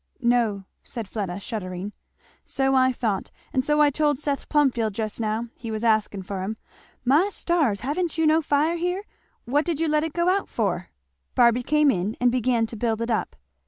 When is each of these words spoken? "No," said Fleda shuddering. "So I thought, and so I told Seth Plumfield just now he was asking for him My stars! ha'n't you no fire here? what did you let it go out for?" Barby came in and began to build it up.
"No," 0.23 0.63
said 0.83 1.07
Fleda 1.07 1.39
shuddering. 1.39 1.93
"So 2.43 2.73
I 2.73 2.91
thought, 2.91 3.29
and 3.53 3.63
so 3.63 3.81
I 3.83 3.91
told 3.91 4.17
Seth 4.17 4.49
Plumfield 4.49 4.95
just 4.95 5.19
now 5.19 5.49
he 5.55 5.69
was 5.69 5.83
asking 5.83 6.23
for 6.23 6.41
him 6.41 6.57
My 7.05 7.29
stars! 7.31 7.81
ha'n't 7.81 8.17
you 8.17 8.25
no 8.25 8.41
fire 8.41 8.77
here? 8.77 9.03
what 9.45 9.63
did 9.63 9.79
you 9.79 9.87
let 9.87 10.03
it 10.03 10.13
go 10.13 10.27
out 10.27 10.49
for?" 10.49 10.89
Barby 11.35 11.61
came 11.61 11.91
in 11.91 12.17
and 12.19 12.31
began 12.31 12.65
to 12.65 12.75
build 12.75 12.99
it 12.99 13.11
up. 13.11 13.35